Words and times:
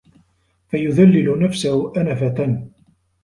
فَيُذَلِّلُ 0.69 1.39
نَفْسَهُ 1.43 1.93
أَنَفَةً 1.97 2.65